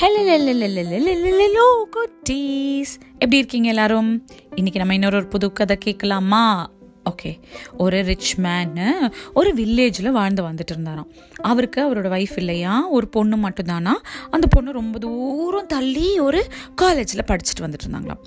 Hello 0.00 1.66
குட்டீஸ் 1.94 2.92
எப்படி 3.12 3.36
இருக்கீங்க 3.36 3.68
எல்லாரும் 3.68 4.26
இன்னைக்கு 4.54 4.78
நம்ம 4.78 4.94
இன்னொரு 4.94 5.16
ஒரு 5.16 5.26
புது 5.26 5.52
கதை 5.52 5.78
கேட்கலாமா 5.78 6.70
ஓகே 7.04 7.40
ஒரு 7.76 8.00
ரிச் 8.00 8.40
மேனு 8.40 9.10
ஒரு 9.34 9.54
வில்லேஜில் 9.54 10.10
வாழ்ந்து 10.10 10.42
வந்துட்டு 10.42 10.70
இருந்தாராம் 10.70 11.10
அவருக்கு 11.40 11.82
அவரோட 11.82 12.08
ஒய்ஃப் 12.08 12.36
இல்லையா 12.36 12.90
ஒரு 12.90 13.08
பொண்ணு 13.08 13.36
மட்டும்தானா 13.36 13.94
அந்த 14.30 14.46
பொண்ணு 14.46 14.72
ரொம்ப 14.72 14.98
தூரம் 14.98 15.66
தள்ளி 15.66 16.18
ஒரு 16.18 16.44
காலேஜில் 16.74 17.28
படிச்சுட்டு 17.28 17.60
வந்துட்டு 17.60 17.86
இருந்தாங்களாம் 17.86 18.24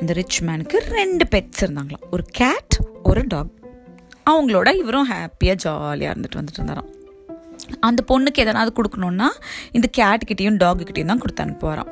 அந்த 0.00 0.12
ரிச் 0.12 0.42
மேனுக்கு 0.42 0.78
ரெண்டு 0.78 1.26
பெட்ஸ் 1.30 1.64
இருந்தாங்களாம் 1.64 2.06
ஒரு 2.10 2.22
கேட் 2.22 2.76
ஒரு 3.02 3.24
டாக் 3.28 3.61
அவங்களோட 4.30 4.74
இவரும் 4.74 5.08
ஹாப்பியாக 5.08 5.54
ஜாலியாக 5.54 6.18
இருந்துட்டு 6.18 6.36
வந்துட்டு 6.36 6.52
இருந்தாராம். 6.52 6.90
அந்த 7.80 8.04
பொண்ணுக்கு 8.08 8.34
எதனாவது 8.34 8.82
கொடுக்கணுன்னா 8.82 9.26
இந்த 9.72 9.88
கேட்டுக்கிட்டேயும் 9.96 10.58
டாகுக்கிட்டேயும் 10.64 11.04
தான் 11.04 11.18
கொடுத்து 11.18 11.44
அனுப்புவாராம். 11.44 11.90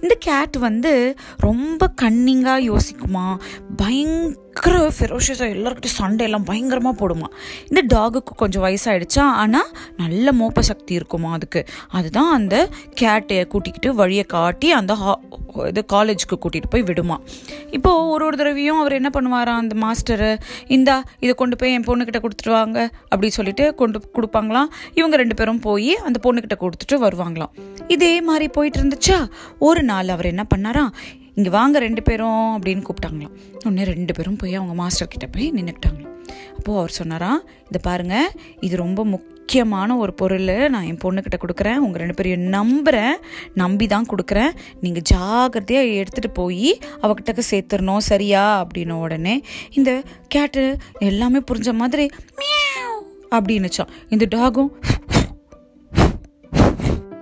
இந்த 0.00 0.16
கேட் 0.18 0.56
வந்து 0.56 1.14
ரொம்ப 1.36 1.90
கன்னிங்காக 2.02 2.76
யோசிக்குமா? 2.76 3.38
பயங்கர 3.76 4.44
ஃபெரோஷியஸாக 4.64 5.46
oh, 5.46 5.54
எல்லாருக்கிட்டையும் 5.54 5.98
சண்டையெல்லாம் 5.98 6.44
பயங்கரமாக 6.44 7.08
போடுமா. 7.08 7.24
இந்த 7.72 7.98
டாகுக்கு 7.98 8.34
கொஞ்சம் 8.36 8.62
வயசாயிடுச்சா? 8.62 9.20
ஆனால் 9.20 9.66
நல்ல 9.96 10.32
மோப்ப 10.32 10.58
சக்தி 10.58 10.94
இருக்குமா 10.94 11.32
அதுக்கு. 11.32 11.64
அதுதான் 11.88 12.32
அந்த 12.32 12.68
கேட்டை 12.94 13.46
கூட்டிக்கிட்டு 13.46 13.94
வழியை 13.94 14.24
காட்டி 14.24 14.72
அந்த 14.72 14.94
ஹா- 14.94 15.66
இது 15.66 15.84
காலேஜுக்கு 15.92 16.36
கூட்டிகிட்டு 16.36 16.70
போய் 16.70 16.82
விடுமா. 16.82 17.20
இப்போது 17.70 18.08
ஒரு 18.08 18.24
ஒரு 18.24 18.36
தடவையும் 18.36 18.78
அவர் 18.78 18.92
என்ன 18.92 19.10
பண்ணுவாராம் 19.12 19.56
அந்த 19.56 19.76
மாஸ்டரு 19.86 20.38
இந்தா 20.66 21.04
இதை 21.20 21.34
கொண்டு 21.34 21.56
போய் 21.56 21.72
என் 21.72 21.84
பொண்ணுக்கிட்ட 21.84 22.22
கொடுத்துட்டு 22.22 22.50
வாங்க 22.50 22.90
அப்படின்னு 23.14 23.28
சொல்லிட்டு 23.28 23.74
கொண்டு 23.74 24.00
கொடுப்பாங்களாம் 24.14 24.66
இவங்க 24.94 25.16
ரெண்டு 25.16 25.34
பேரும் 25.34 25.58
போய் 25.58 25.96
அந்த 25.96 26.32
பொண்ணுக்கிட்ட 26.32 26.56
கொடுத்துட்டு 26.60 26.94
வருவாங்களாம். 26.94 27.50
இதே 27.88 28.20
மாதிரி 28.20 28.48
போயிட்டு 28.48 28.82
இருந்துச்சா? 28.82 29.28
ஒரு 29.58 29.82
நாள் 29.82 30.08
அவர் 30.08 30.26
என்ன 30.26 30.46
பண்ணாராம் 30.54 30.90
இங்கே 31.38 31.50
வாங்க 31.56 31.78
ரெண்டு 31.86 32.02
பேரும் 32.02 32.44
அப்படின்னு 32.56 32.82
கூப்பிட்டாங்களாம். 32.88 33.34
உடனே 33.64 33.84
ரெண்டு 33.92 34.12
பேரும் 34.18 34.38
போய் 34.42 34.54
அவங்க 34.58 34.74
மாஸ்டர் 34.82 35.12
கிட்ட 35.14 35.26
போய் 35.34 35.46
நின்றுக்கிட்டாங்களாம் 35.56 36.12
அப்போது 36.58 36.78
அவர் 36.80 36.94
சொன்னாராம் 37.00 37.40
இதை 37.70 37.80
பாருங்க 37.88 38.16
இது 38.66 38.74
ரொம்ப 38.76 39.00
முக்கியமான 39.04 39.96
ஒரு 40.02 40.12
பொருள். 40.20 40.48
நான் 40.74 40.86
என் 40.90 41.02
பொண்ணுக்கிட்ட 41.04 41.38
கொடுக்குறேன். 41.42 41.80
உங்கள் 41.84 42.00
ரெண்டு 42.02 42.16
பேரையும் 42.18 42.46
நம்புகிறேன் 42.56 43.16
நம்பி 43.62 43.86
தான் 43.86 44.08
கொடுக்குறேன். 44.12 44.52
நீங்கள் 44.84 45.06
ஜாகிரதையாக 45.12 45.92
எடுத்துகிட்டு 46.00 46.30
போய் 46.40 46.70
அவகிட்டக்க 47.02 47.44
சேர்த்துடணும் 47.50 48.06
சரியா? 48.10 48.44
அப்படின்ன 48.62 48.98
உடனே 49.04 49.34
இந்த 49.78 49.92
கேட்டு 50.28 50.64
எல்லாமே 51.10 51.42
புரிஞ்ச 51.50 51.72
மாதிரி 51.82 52.06
அப்படின்னுச்சான் 53.36 53.92
இந்த 54.14 54.24
டாகும் 54.36 54.72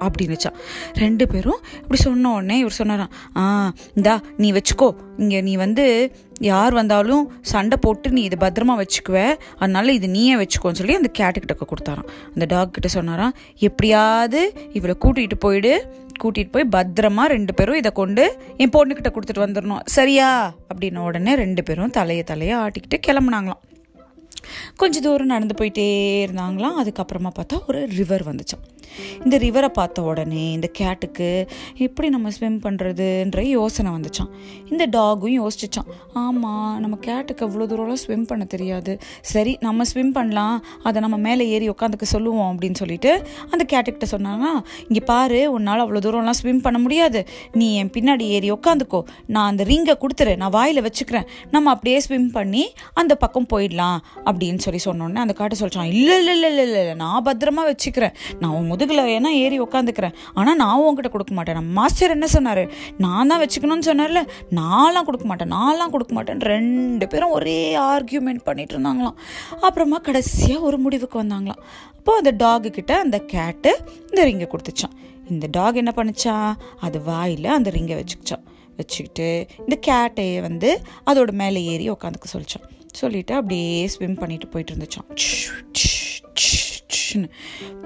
அப்படின்னுச்சான் 0.07 0.59
ரெண்டு 0.95 1.27
பேரும் 1.29 1.61
இப்படி 1.83 2.01
சொன்ன 2.03 2.33
உடனே 2.33 2.59
இவர் 2.59 2.79
சொன்னாராம் 2.81 3.13
ஆ 3.37 3.73
இந்தா 3.95 4.21
நீ 4.37 4.53
வச்சுக்கோ. 4.53 4.89
இங்கே 5.17 5.41
நீ 5.41 5.57
வந்து 5.57 6.15
யார் 6.41 6.75
வந்தாலும் 6.75 7.33
சண்டை 7.41 7.77
போட்டு 7.81 8.11
நீ 8.11 8.23
இதை 8.23 8.39
பத்திரமா 8.49 8.75
வச்சுக்குவ. 8.81 9.19
அதனால 9.59 9.93
இது 9.93 10.09
நீயே 10.09 10.35
வச்சுக்கோன்னு 10.37 10.81
சொல்லி 10.81 10.95
அந்த 10.95 11.11
கேட்டுக்கிட்ட 11.19 11.57
கொடுத்தாராம். 11.63 12.09
அந்த 12.35 12.45
டாக் 12.45 12.73
கிட்ட 12.73 12.89
சொன்னாராம் 12.89 13.35
எப்படியாவது 13.59 14.41
இவளை 14.73 14.97
கூட்டிகிட்டு 15.05 15.39
போயிடு. 15.39 16.03
கூட்டிகிட்டு 16.23 16.53
போய் 16.57 16.69
பத்திரமா 16.73 17.23
ரெண்டு 17.27 17.55
பேரும் 17.55 17.75
இதை 17.75 17.91
கொண்டு 17.93 18.25
என் 18.57 18.75
பொண்ணுக்கிட்ட 18.77 19.11
கொடுத்துட்டு 19.15 19.45
வந்துடணும் 19.45 19.81
சரியா? 19.85 20.55
அப்படின்ன 20.71 20.97
உடனே 20.97 21.35
ரெண்டு 21.35 21.63
பேரும் 21.63 21.91
தலையை 21.91 22.25
தலையை 22.25 22.57
ஆட்டிக்கிட்டு 22.57 22.99
கிளம்புனாங்களாம். 23.07 23.63
கொஞ்ச 24.77 25.01
தூரம் 25.01 25.27
நடந்து 25.27 25.55
போயிட்டே 25.59 25.87
இருந்தாங்களாம். 26.27 26.79
அதுக்கப்புறமா 26.83 27.31
பார்த்தா 27.39 27.59
ஒரு 27.69 27.89
ரிவர் 27.97 28.25
வந்துச்சான் 28.31 28.65
இந்த 29.25 29.39
ரிவரை 29.45 29.71
பார்த்த 29.79 30.03
உடனே 30.11 30.45
இந்த 30.57 30.71
கேட்டுக்கு 30.81 31.29
எப்படி 31.87 32.09
நம்ம 32.15 32.31
ஸ்விம் 32.37 32.61
பண்ணுறதுன்ற 32.67 33.43
யோசனை 33.49 33.91
வந்துச்சான் 33.97 34.31
இந்த 34.73 34.85
டாகும் 34.97 35.35
யோசிச்சுச்சான் 35.41 35.91
ஆமாம் 36.23 36.73
நம்ம 36.83 36.99
கேட்டுக்கு 37.09 37.45
அவ்வளோ 37.47 37.67
தூரம்லாம் 37.71 38.03
ஸ்விம் 38.05 38.27
பண்ண 38.31 38.45
தெரியாது. 38.55 38.93
சரி 39.33 39.53
நம்ம 39.67 39.85
ஸ்விம் 39.91 40.13
பண்ணலாம். 40.19 40.57
அதை 40.89 40.99
நம்ம 41.05 41.17
மேலே 41.27 41.45
ஏறி 41.55 41.67
உட்காந்துக்க 41.75 42.07
சொல்லுவோம் 42.15 42.51
அப்படின்னு 42.53 42.79
சொல்லிட்டு 42.83 43.11
அந்த 43.53 43.63
கேட்டுக்கிட்ட 43.73 44.07
சொன்னாங்கன்னா 44.15 44.53
இங்கே 44.89 45.03
பாரு 45.13 45.41
உன்னால் 45.57 45.83
அவ்வளோ 45.85 46.03
தூரம்லாம் 46.07 46.39
ஸ்விம் 46.41 46.63
பண்ண 46.67 46.79
முடியாது. 46.85 47.21
நீ 47.61 47.67
என் 47.81 47.93
பின்னாடி 47.97 48.27
ஏறி 48.37 48.49
உட்காந்துக்கோ. 48.57 49.01
நான் 49.35 49.49
அந்த 49.53 49.63
ரிங்கை 49.71 49.97
கொடுத்துரு 50.03 50.33
நான் 50.43 50.55
வாயில் 50.59 50.83
வச்சுக்கிறேன். 50.87 51.27
நம்ம 51.55 51.71
அப்படியே 51.75 51.99
ஸ்விம் 52.07 52.31
பண்ணி 52.39 52.65
அந்த 53.03 53.13
பக்கம் 53.23 53.49
போயிடலாம் 53.53 53.99
அப்படின்னு 54.29 54.63
சொல்லி 54.67 54.81
சொன்னோடனே 54.89 55.23
அந்த 55.25 55.37
காட்டு 55.41 55.57
சொல்கிறான் 55.63 55.91
இல்லை 56.01 56.17
இல்லை 56.19 56.35
இல்லை 56.37 56.51
இல்லை 56.51 56.65
இல்லை 56.67 56.95
நான் 57.03 57.25
பத்திரமா 57.29 57.65
வச்சுக்கிறேன். 57.71 58.15
நான் 58.43 58.55
உன் 58.59 58.71
முதுகில் 58.75 59.03
ஏன்னா 59.17 59.33
ஏறி 59.45 59.59
உட்காந்துக்கிறேன் 59.67 60.15
ஆனால் 60.39 60.59
நான் 60.63 60.83
உங்ககிட்ட 60.85 61.11
கொடுக்க 61.15 61.35
மாட்டேன். 61.39 61.59
நம்ம 61.61 61.73
மாஸ்டர் 61.81 62.15
என்ன 62.17 62.29
சொன்னார்? 62.37 62.63
நான் 63.05 63.31
தான் 63.31 63.43
வச்சுக்கணும்னு 63.45 63.89
சொன்னார்ல. 63.91 64.23
நான்லாம் 64.61 65.09
கொடுக்க 65.09 65.27
மாட்டேன். 65.31 65.53
நான்லாம் 65.57 65.93
கொடுக்க 65.97 66.15
மாட்டேன். 66.15 66.43
ரெண்டு 66.53 67.07
பேரும் 67.13 67.35
ஒரே 67.39 67.59
ஆர்கியூமெண்ட் 67.93 68.43
பண்ணிட்டு 68.49 68.75
இருந்தாங்களாம். 68.77 69.19
அப்புறமா 69.67 70.01
கடைசியாக 70.09 70.67
ஒரு 70.69 70.79
முடிவுக்கு 70.87 71.19
வந்தாங்களாம். 71.23 71.63
அப்போது 71.99 72.21
அந்த 72.23 72.33
டாகு 72.45 72.71
கிட்ட 72.79 72.93
அந்த 73.05 73.19
கேட்டு 73.35 73.71
இந்த 74.11 74.23
ரிங்கை 74.29 74.49
கொடுத்துச்சான் 74.49 74.97
இந்த 75.35 75.47
டாக் 75.57 75.81
என்ன 75.83 75.93
பண்ணுச்சா? 75.99 76.35
அது 76.87 76.99
வாயில் 77.11 77.49
அந்த 77.59 77.71
ரிங்கை 77.77 77.97
வச்சுக்கிச்சான் 78.01 78.45
வச்சுக்கிட்டு 78.79 79.29
இந்த 79.65 79.77
கேட்டையை 79.89 80.39
வந்து 80.49 80.71
அதோட 81.11 81.33
மேலே 81.43 81.63
ஏறி 81.73 81.87
உட்காந்துக்க 81.95 82.29
சொல்லிச்சான் 82.35 82.69
சொல்லிட்டு 83.01 83.35
அப்படியே 83.41 83.75
ஸ்விம் 83.95 84.21
பண்ணிட்டு 84.23 84.49
போயிட்டு 84.55 84.75
இருந்துச்சான் 84.75 85.09
ன்னு. 87.15 87.29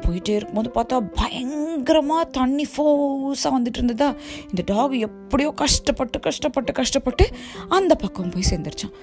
போயிட்டே 0.01 0.29
இருக்கும்போது 0.29 0.71
பார்த்தா 0.75 1.11
பயங்கரமாக 1.15 2.25
தண்ணி 2.25 2.67
ஃபோர்ஸாக 2.77 3.55
வந்துட்டு 3.59 3.79
இருந்ததா? 3.81 4.15
இந்த 4.43 4.63
டாக் 4.65 4.93
எப்படியோ 4.93 5.51
கஷ்டப்பட்டு 5.51 6.21
கஷ்டப்பட்டு 6.21 6.73
கஷ்டப்பட்டு 6.73 7.27
அந்த 7.69 7.95
பக்கம் 7.95 8.31
போய் 8.31 8.49
சேர்ந்துருச்சான். 8.51 8.95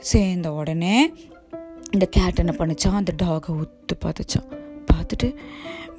சேர்ந்த 0.00 0.52
உடனே 0.52 1.12
இந்த 1.90 2.06
கேட் 2.06 2.38
என்ன 2.38 2.54
பண்ணிச்சான்? 2.58 2.94
அந்த 2.94 3.12
டாகை 3.22 3.48
உத்து 3.48 3.94
பார்த்துச்சான். 4.04 4.48
பார்த்துட்டு 4.92 5.36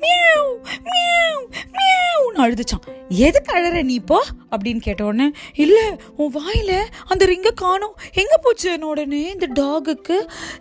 மியாவ் 0.02 0.54
மியாவ் 0.88 1.46
மியாவ்னு 1.76 2.42
அழுதுச்சான். 2.46 2.95
எதுக்கு 3.10 3.52
அழற 3.58 3.84
நீ 3.84 3.94
இப்போ 3.94 4.24
அப்படின்னு 4.52 4.80
கேட்ட 4.80 5.06
உடனே 5.06 5.32
இல்லை 5.54 5.84
உன் 6.16 6.34
வாயில 6.36 6.72
அந்த 7.08 7.26
ரிங்கை 7.26 7.52
காணோம். 7.54 7.96
எங்கே 8.14 8.38
போச்சு? 8.42 8.80
உடனே 8.84 9.32
இந்த 9.32 9.48
டாகுக்கு 9.62 10.16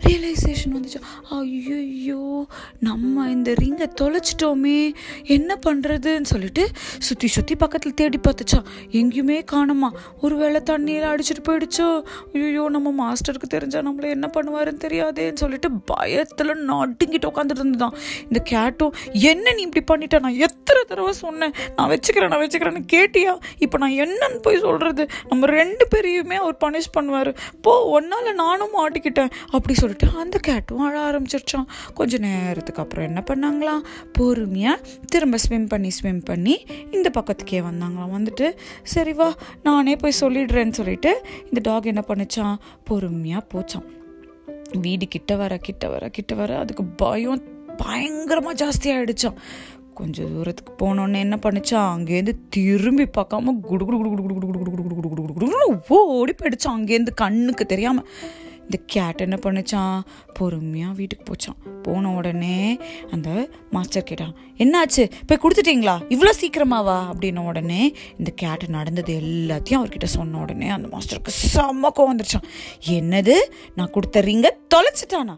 ரியலைசேஷன் 0.07 0.73
வந்துச்சு. 0.75 0.99
ஐயோ 1.29 2.47
நம்ம 2.79 3.29
இந்த 3.29 3.53
ரிங்கை 3.53 3.87
தொலைச்சிட்டோமே. 4.01 4.93
என்ன 5.23 5.59
பண்ணுறதுன்னு 5.65 6.21
சொல்லிட்டு 6.21 6.69
சுற்றி 6.99 7.27
சுற்றி 7.27 7.55
பக்கத்தில் 7.55 7.93
தேடி 7.93 8.19
பார்த்துச்சா. 8.27 8.63
எங்கேயுமே 8.91 9.43
காணுமா. 9.43 9.91
ஒருவேளை 10.21 10.61
தண்ணியில் 10.69 11.09
அடிச்சிட்டு 11.11 11.45
போயிடுச்சோ. 11.49 12.03
ஐயோ 12.33 12.69
நம்ம 12.69 12.93
மாஸ்டருக்கு 13.01 13.53
தெரிஞ்சா 13.55 13.81
நம்மள 13.81 14.09
என்ன 14.09 14.29
பண்ணுவாருன்னு 14.37 14.83
தெரியாதேன்னு 14.85 15.33
சொல்லிட்டு 15.33 15.71
பயத்தில் 15.71 16.53
நடுங்கிட்டு 16.71 17.31
உட்காந்துட்டு 17.31 17.63
இருந்துதான் 17.63 17.97
இந்த 18.21 18.39
கேட்டும் 18.39 18.93
என்ன 19.11 19.53
நீ 19.53 19.61
இப்படி 19.61 19.85
பண்ணிட்ட? 19.93 20.19
நான் 20.19 20.37
எத்தனை 20.37 20.83
தடவை 20.87 21.11
சொன்னேன். 21.11 21.53
நான் 21.75 21.89
வச்சுக்கிறேன் 21.93 22.33
நான் 22.35 22.43
வச்சுக்கிறேன்னு 22.43 22.81
கேட்டியா? 22.93 23.33
இப்போ 23.57 23.77
நான் 23.77 23.95
என்னன்னு 24.03 24.39
போய் 24.41 24.63
சொல்கிறது 24.65 25.03
நம்ம 25.29 25.45
ரெண்டு 25.59 25.87
பேரையுமே 25.91 26.37
அவர் 26.43 26.57
பனிஷ் 26.63 26.89
பண்ணுவார். 26.97 27.31
போ 27.61 27.73
ஒன்னால் 27.95 28.29
நானும் 28.41 28.73
மாட்டிக்கிட்டேன். 28.77 29.31
அப்படி 29.51 29.73
சொல்லிட்டு 29.81 30.07
அந்த 30.23 30.37
கேட்டும் 30.47 30.83
அழ 30.87 30.95
ஆரம்பிச்சிருச்சான். 31.09 31.67
கொஞ்ச 31.93 32.17
நேரத்துக்கு 32.17 32.81
அப்புறம் 32.83 33.05
என்ன 33.05 33.23
பண்ணாங்களாம் 33.29 33.83
பொறுமையாக 34.11 34.77
திரும்ப 35.13 35.37
ஸ்விம் 35.37 35.67
பண்ணி 35.67 35.89
ஸ்விம் 35.89 36.23
பண்ணி 36.23 36.55
இந்த 36.91 37.09
பக்கத்துக்கே 37.17 37.61
வந்தாங்களாம். 37.69 38.13
வந்துட்டு 38.17 38.47
சரி 38.93 39.13
வா 39.13 39.29
நானே 39.63 39.95
போய் 39.95 40.19
சொல்லிடுறேன்னு 40.21 40.77
சொல்லிட்டு 40.79 41.13
இந்த 41.49 41.59
டாக் 41.69 41.91
என்ன 41.93 42.03
பண்ணிச்சான்? 42.07 42.55
பொறுமையாக 42.89 43.43
போச்சான் 43.53 43.87
வீடு 44.85 45.05
கிட்ட 45.07 45.35
வர 45.35 45.53
கிட்ட 45.57 45.85
வர 45.89 46.05
கிட்ட 46.09 46.33
வர 46.35 46.51
அதுக்கு 46.63 46.83
பயம் 47.03 47.43
பயங்கரமாக 47.81 48.55
ஜாஸ்தியாகிடுச்சான் 48.61 49.37
கொஞ்சம் 49.95 50.31
தூரத்துக்கு 50.33 50.73
போனோன்னே 50.83 51.19
என்ன 51.19 51.37
பண்ணுச்சான் 51.41 51.91
அங்கேருந்து 51.91 52.33
திரும்பி 52.49 53.05
பார்க்காம 53.17 53.53
குடு 53.61 53.83
குடு 53.85 53.97
குடு 53.97 54.09
குடு 54.09 54.23
குடு 54.23 54.35
குடு 54.35 54.47
குடு 54.53 54.71
குடு 54.71 54.83
குடு 54.85 55.09
குடு 55.09 55.23
குடு 55.23 55.47
குடு 55.49 55.99
ஓடி 56.15 56.33
போயிடுச்சான் 56.33 56.77
அங்கேருந்து 56.77 57.13
கண்ணுக்கு 57.15 57.65
தெரியாமல் 57.65 58.07
இந்த 58.63 58.77
கேட் 58.85 59.19
என்ன 59.21 59.37
பண்ணுச்சான் 59.41 59.97
பொறுமையாக 60.33 60.93
வீட்டுக்கு 60.93 61.25
போச்சான் 61.25 61.57
போன 61.81 62.11
உடனே 62.11 62.55
அந்த 63.11 63.29
மாஸ்டர் 63.71 64.03
கேட்டான் 64.03 64.33
என்னாச்சு 64.57 65.03
போய் 65.27 65.41
கொடுத்துட்டீங்களா 65.43 65.95
இவ்வளோ 66.09 66.33
சீக்கிரமாவா 66.39 66.97
அப்படின்ன 67.11 67.43
உடனே 67.45 67.81
இந்த 68.17 68.31
கேட்டு 68.35 68.69
நடந்தது 68.69 69.13
எல்லாத்தையும் 69.19 69.81
அவர்கிட்ட 69.81 70.09
சொன்ன 70.09 70.39
உடனே 70.39 70.69
அந்த 70.69 70.89
மாஸ்டருக்கு 70.93 71.33
செம்ம 71.43 71.93
வந்துருச்சான் 72.05 72.49
என்னது 72.91 73.37
நான் 73.75 73.89
கொடுத்த 73.89 74.21
ரிங்க 74.21 74.51
தொலைச்சிட்டானா 74.75 75.37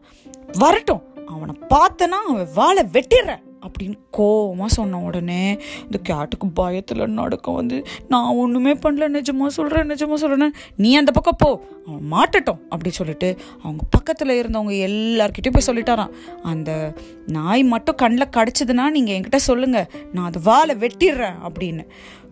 வரட்டும் 0.57 1.04
அவனை 1.27 1.56
பார்த்தனா 1.69 2.19
அவன் 2.27 2.50
வாழை 2.56 2.83
வெட்டிடுறேன் 2.92 3.44
அப்படின்னு 3.67 3.97
கோவமாக 4.17 4.67
சொன்ன 4.67 5.01
உடனே 5.01 5.59
இந்த 5.83 5.99
கேட்டுக்கு 6.09 6.47
பயத்தில் 6.53 7.05
நடுக்கம் 7.07 7.55
வந்து 7.55 7.85
நான் 8.07 8.35
ஒன்றுமே 8.35 8.73
பண்ணல 8.73 9.09
நிஜமாக 9.09 9.47
சொல்கிறேன் 9.47 9.89
நிஜமாக 9.91 10.15
சொல்கிறேன் 10.15 10.55
நீ 10.75 10.95
அந்த 10.95 11.11
பக்கம் 11.11 11.35
போ 11.37 11.49
அவன் 11.85 12.05
மாட்டட்டும் 12.11 12.61
அப்படி 12.69 12.89
சொல்லிட்டு 12.89 13.37
அவங்க 13.63 13.83
பக்கத்தில் 13.89 14.37
இருந்தவங்க 14.39 14.73
எல்லார்கிட்டயும் 14.87 15.57
போய் 15.57 15.67
சொல்லிட்டாரான் 15.67 16.13
அந்த 16.43 16.93
நாய் 17.27 17.63
மட்டும் 17.63 17.95
கண்ணில் 17.95 18.33
கடிச்சதுன்னா 18.37 18.89
நீங்கள் 18.89 19.15
என்கிட்ட 19.15 19.35
சொல்லுங்கள் 19.35 19.89
நான் 20.11 20.25
அது 20.25 20.41
வாழை 20.41 20.75
வெட்டிடுறேன் 20.75 21.37
அப்படின்னு. 21.47 21.85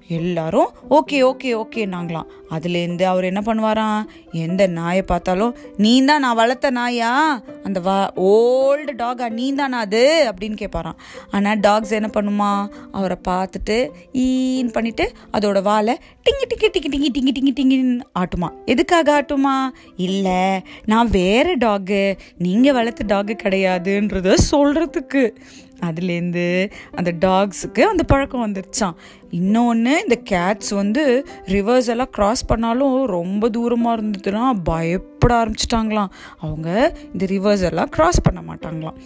எல்லாரும் 0.08 0.70
ஓகே 0.90 1.22
ஓகே 1.22 1.54
ஓகே 1.54 1.86
நாங்களாம் 1.86 2.28
அதுலேருந்து 2.50 3.04
அவர் 3.04 3.24
என்ன 3.24 3.42
பண்ணுவாராம்? 3.46 4.06
எந்த 4.32 4.68
நாயை 4.68 5.02
பார்த்தாலும் 5.02 5.56
நீ 5.78 6.06
தான் 6.06 6.20
நான் 6.20 6.36
வளர்த்த 6.36 6.70
நாயா? 6.70 7.42
அந்த 7.64 7.80
வா 7.80 8.12
ஓல்டு 8.16 8.92
டாகா 8.96 9.30
நீ 9.30 9.54
தானா 9.54 9.80
அது? 9.80 10.32
அப்படின்னு 10.32 10.56
கேட்பாராம். 10.56 10.96
ஆனால் 11.32 11.60
டாக்ஸ் 11.60 11.92
என்ன 11.92 12.10
பண்ணுமா? 12.14 12.70
அவரை 12.92 13.18
பார்த்துட்டு 13.28 13.90
ஈன் 14.12 14.72
பண்ணிட்டு 14.72 15.12
அதோட 15.34 15.62
வாலை 15.62 15.98
டிங்கி 16.24 16.46
டிங்கி 16.54 16.70
டிங்கி 16.76 16.90
டிங்கி 16.92 17.10
டிங்கி 17.14 17.32
டிங்கி 17.32 17.54
டிங்கின்னு 17.62 18.02
ஆட்டுமா. 18.20 18.50
எதுக்காக 18.66 19.22
ஆட்டுமா? 19.22 19.70
இல்லை 19.96 20.60
நான் 20.86 21.10
வேறு 21.10 21.58
டாகு. 21.58 22.18
நீங்கள் 22.38 22.74
வளர்த்த 22.74 23.16
டாகு 23.16 23.36
கிடையாதுன்றத 23.44 24.34
சொல்கிறதுக்கு 24.52 25.38
அதுலேருந்து 25.82 26.72
அந்த 26.96 27.14
டாக்ஸுக்கு 27.20 27.80
அந்த 27.80 28.04
பழக்கம் 28.04 28.52
வந்துருச்சான் 28.52 28.96
இன்னொன்று 29.30 30.06
இந்த 30.08 30.22
கேட்ஸ் 30.30 30.76
வந்து 30.76 31.28
ரிவர்ஸ் 31.46 31.88
எல்லாம் 31.88 32.10
க்ராஸ் 32.18 32.48
பண்ணாலும் 32.48 33.06
ரொம்ப 33.06 33.50
தூரமாக 33.50 34.02
இருந்ததுன்னா 34.02 34.60
பயப்பட 34.64 35.34
ஆரம்பிச்சிட்டாங்களாம். 35.34 36.10
அவங்க 36.38 36.98
இந்த 37.14 37.26
ரிவர்ஸ் 37.26 37.62
எல்லாம் 37.62 37.90
க்ராஸ் 37.98 38.24
பண்ண 38.24 38.54
மாட்டாங்களாம். 38.54 38.98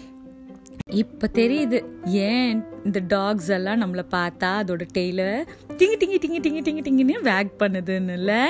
இப்போ 0.90 1.30
தெரியுது. 1.34 1.84
ஏன் 2.04 2.66
இந்த 2.86 3.02
டாக்ஸ் 3.08 3.50
எல்லாம் 3.50 3.82
நம்மளை 3.82 4.04
பார்த்தா 4.12 4.40
அதோட 4.40 4.88
டெய்ல 4.94 5.46
டிங்கி 5.78 5.96
டிங்கி 6.00 6.18
டிங்கி 6.22 6.40
டிங்கி 6.42 6.62
டிங்கி 6.62 6.82
டிங்கின்னு 6.82 7.22
வேக் 7.22 7.52
பண்ணுதுன்னுல 7.60 8.48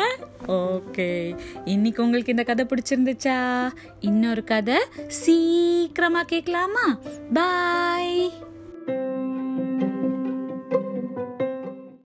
ஓகே 0.48 1.38
இன்னைக்கு 1.66 2.04
உங்களுக்கு 2.04 2.32
இந்த 2.32 2.44
கதை 2.44 2.66
பிடிச்சிருந்துச்சா? 2.66 3.70
இன்னொரு 4.00 4.44
கதை 4.44 4.76
சீக்கிரமாக 5.08 6.26
கேட்கலாமா 6.26 7.00
பாய் 7.34 8.32